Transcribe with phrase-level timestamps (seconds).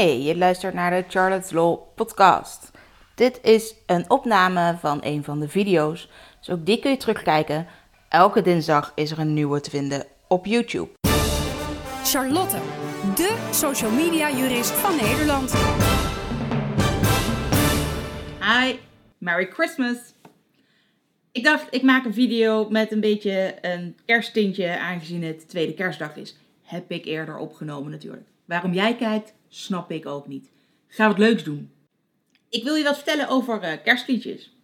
[0.00, 2.70] Hey, je luistert naar de Charlotte's Law podcast.
[3.14, 7.66] Dit is een opname van een van de video's, dus ook die kun je terugkijken.
[8.08, 10.88] Elke dinsdag is er een nieuwe te vinden op YouTube.
[12.04, 12.56] Charlotte,
[13.14, 15.52] de social media jurist van Nederland.
[18.40, 18.78] Hi,
[19.18, 19.96] Merry Christmas.
[21.32, 26.16] Ik dacht, ik maak een video met een beetje een kersttintje, aangezien het tweede kerstdag
[26.16, 26.36] is.
[26.62, 28.26] Heb ik eerder opgenomen natuurlijk.
[28.44, 30.50] Waarom jij kijkt, snap ik ook niet.
[30.86, 31.70] Ga wat leuks doen.
[32.48, 34.56] Ik wil je wat vertellen over uh, kerstliedjes.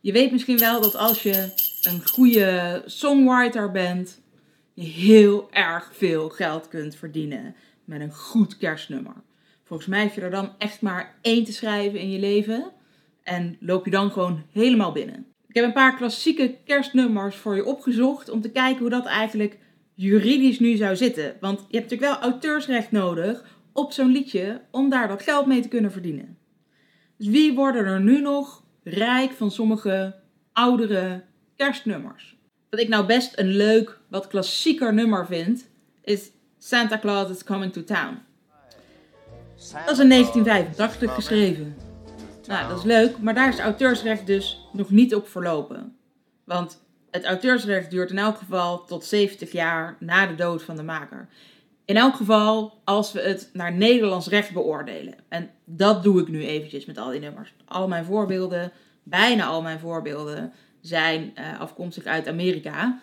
[0.00, 1.50] Je weet misschien wel dat als je
[1.82, 4.20] een goede songwriter bent,
[4.74, 9.14] je heel erg veel geld kunt verdienen met een goed kerstnummer.
[9.64, 12.72] Volgens mij heb je er dan echt maar één te schrijven in je leven
[13.22, 15.26] en loop je dan gewoon helemaal binnen.
[15.48, 19.58] Ik heb een paar klassieke kerstnummers voor je opgezocht om te kijken hoe dat eigenlijk
[19.94, 21.36] juridisch nu zou zitten.
[21.40, 25.60] Want je hebt natuurlijk wel auteursrecht nodig op zo'n liedje om daar wat geld mee
[25.60, 26.38] te kunnen verdienen.
[27.16, 30.14] Dus wie worden er nu nog rijk van sommige
[30.52, 31.24] oudere
[31.56, 32.36] kerstnummers?
[32.70, 35.68] Wat ik nou best een leuk, wat klassieker nummer vind,
[36.02, 38.18] is Santa Claus is Coming to Town.
[39.56, 41.76] Dat is in 1985 geschreven.
[42.46, 45.96] Nou, dat is leuk, maar daar is auteursrecht dus nog niet op verlopen.
[46.44, 50.82] Want het auteursrecht duurt in elk geval tot 70 jaar na de dood van de
[50.82, 51.28] maker.
[51.84, 55.14] In elk geval als we het naar Nederlands recht beoordelen.
[55.28, 57.54] En dat doe ik nu eventjes met al die nummers.
[57.64, 63.00] Al mijn voorbeelden, bijna al mijn voorbeelden, zijn uh, afkomstig uit Amerika.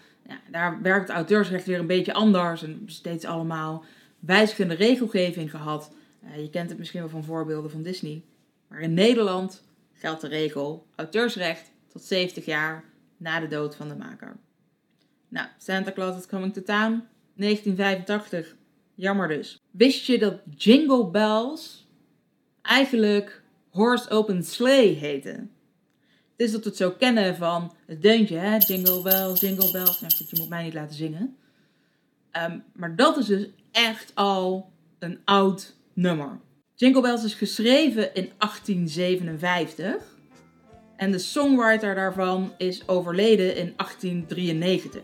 [0.52, 3.84] Daar werkt auteursrecht weer een beetje anders en steeds allemaal
[4.20, 5.92] wijzigende regelgeving gehad.
[6.24, 8.24] Uh, je kent het misschien wel van voorbeelden van Disney.
[8.68, 12.84] Maar in Nederland geldt de regel auteursrecht tot 70 jaar
[13.18, 14.38] na de dood van de maker.
[15.28, 18.56] Nou, Santa Claus is Coming to Town, 1985.
[19.00, 19.62] Jammer dus.
[19.72, 21.88] Wist je dat Jingle Bells
[22.62, 25.48] eigenlijk Horse Open Sleigh heette?
[26.36, 28.58] Is dat we het zo kennen van het deuntje, hè?
[28.58, 30.02] Jingle Bells, Jingle Bells.
[30.02, 31.38] Nou goed, je moet mij niet laten zingen.
[32.32, 36.40] Um, maar dat is dus echt al een oud nummer.
[36.76, 40.18] Jingle Bells is geschreven in 1857.
[40.96, 45.02] En de songwriter daarvan is overleden in 1893.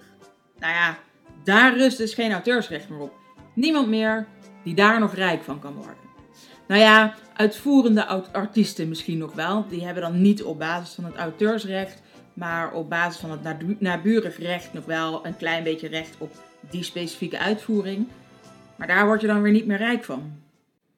[0.60, 0.98] Nou ja,
[1.44, 3.24] daar rust dus geen auteursrecht meer op.
[3.56, 4.28] Niemand meer
[4.64, 6.04] die daar nog rijk van kan worden.
[6.68, 9.68] Nou ja, uitvoerende artiesten misschien nog wel.
[9.68, 12.02] Die hebben dan niet op basis van het auteursrecht,
[12.34, 16.32] maar op basis van het naburig recht nog wel een klein beetje recht op
[16.70, 18.08] die specifieke uitvoering.
[18.76, 20.32] Maar daar word je dan weer niet meer rijk van.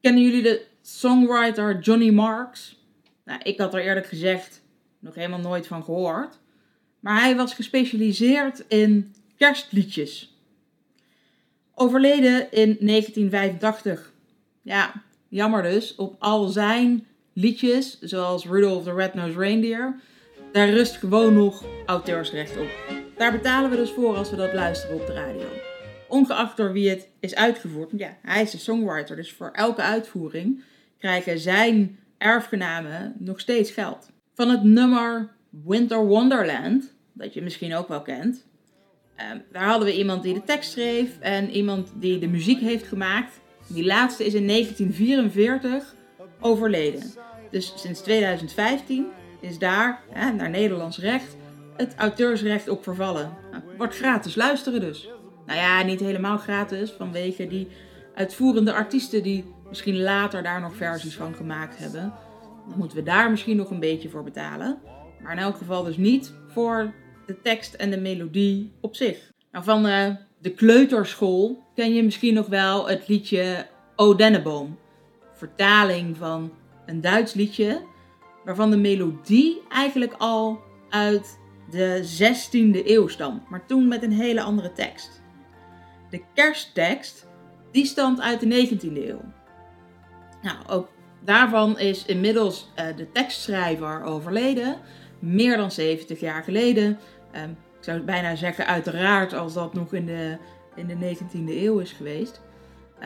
[0.02, 2.86] Kennen jullie de songwriter Johnny Marks?
[3.26, 4.64] Nou, ik had er eerlijk gezegd
[5.00, 6.40] nog helemaal nooit van gehoord.
[7.00, 10.37] Maar hij was gespecialiseerd in kerstliedjes.
[11.80, 14.14] Overleden in 1985.
[14.62, 15.96] Ja, jammer dus.
[15.96, 20.00] Op al zijn liedjes, zoals Rudolph the Red-Nosed Reindeer,
[20.52, 22.68] daar rust gewoon nog auteursrecht op.
[23.18, 25.46] Daar betalen we dus voor als we dat luisteren op de radio.
[26.08, 27.92] Ongeacht door wie het is uitgevoerd.
[27.98, 30.64] Ja, hij is de songwriter, dus voor elke uitvoering
[31.00, 34.12] krijgen zijn erfgenamen nog steeds geld.
[34.34, 38.46] Van het nummer Winter Wonderland, dat je misschien ook wel kent,
[39.32, 42.88] Um, daar hadden we iemand die de tekst schreef en iemand die de muziek heeft
[42.88, 43.40] gemaakt.
[43.68, 45.96] Die laatste is in 1944
[46.40, 47.04] overleden.
[47.52, 49.08] Dus sinds 2015
[49.40, 51.36] is daar, hè, naar Nederlands recht,
[51.78, 53.38] het auteursrecht op vervallen.
[53.52, 55.10] Nou, wordt gratis luisteren dus.
[55.46, 57.68] Nou ja, niet helemaal gratis, vanwege die
[58.16, 62.14] uitvoerende artiesten die misschien later daar nog versies van gemaakt hebben.
[62.68, 64.78] Dan moeten we daar misschien nog een beetje voor betalen.
[65.22, 66.94] Maar in elk geval dus niet voor
[67.28, 69.32] de tekst en de melodie op zich.
[69.52, 74.78] Nou, van uh, de kleuterschool ken je misschien nog wel het liedje O Denneboom.
[75.34, 76.52] Vertaling van
[76.86, 77.82] een Duits liedje,
[78.46, 81.40] waarvan de melodie eigenlijk al uit
[81.72, 85.22] de 16e eeuw stamt, maar toen met een hele andere tekst.
[86.10, 87.28] De kersttekst,
[87.72, 89.22] die stamt uit de 19e eeuw.
[90.42, 90.90] Nou, ook
[91.24, 94.78] daarvan is inmiddels uh, de tekstschrijver overleden,
[95.20, 97.00] meer dan 70 jaar geleden.
[97.44, 100.38] Um, ik zou bijna zeggen, uiteraard, als dat nog in de,
[100.76, 102.42] in de 19e eeuw is geweest.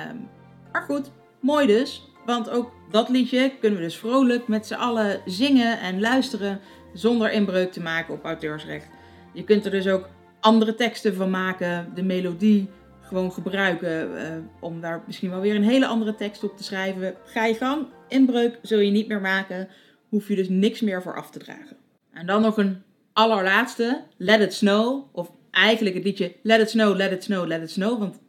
[0.09, 0.29] Um,
[0.71, 2.09] maar goed, mooi dus.
[2.25, 6.59] Want ook dat liedje kunnen we dus vrolijk met z'n allen zingen en luisteren
[6.93, 8.87] zonder inbreuk te maken op auteursrecht.
[9.33, 12.69] Je kunt er dus ook andere teksten van maken, de melodie
[13.01, 14.21] gewoon gebruiken uh,
[14.59, 17.15] om daar misschien wel weer een hele andere tekst op te schrijven.
[17.25, 19.67] Ga je gang, inbreuk zul je niet meer maken,
[20.09, 21.77] hoef je dus niks meer voor af te dragen.
[22.13, 25.09] En dan nog een allerlaatste, Let It Snow.
[25.11, 27.99] Of eigenlijk het liedje Let It Snow, Let It Snow, Let It Snow.
[27.99, 28.19] Want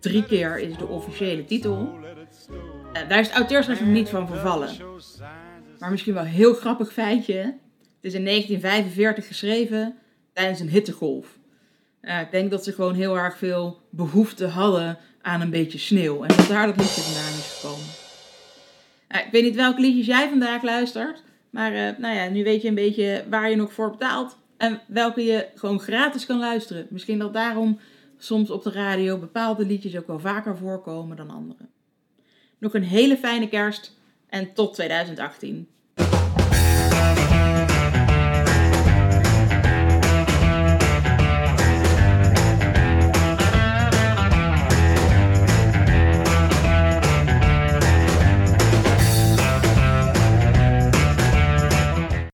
[0.00, 1.98] drie keer is de officiële titel.
[2.92, 4.70] Uh, daar is het auteurschap niet van vervallen.
[5.78, 7.36] Maar misschien wel een heel grappig feitje.
[7.36, 9.96] Het is in 1945 geschreven
[10.32, 11.38] tijdens een hittegolf.
[12.02, 16.22] Uh, ik denk dat ze gewoon heel erg veel behoefte hadden aan een beetje sneeuw.
[16.22, 17.86] En dat daar dat liedje vandaan is gekomen.
[19.08, 21.22] Ik weet niet welke liedjes jij vandaag luistert.
[21.54, 24.36] Maar nou ja, nu weet je een beetje waar je nog voor betaalt.
[24.56, 26.86] En welke je gewoon gratis kan luisteren.
[26.90, 27.78] Misschien dat daarom
[28.18, 31.58] soms op de radio bepaalde liedjes ook wel vaker voorkomen dan andere.
[32.58, 33.96] Nog een hele fijne kerst
[34.28, 35.68] en tot 2018.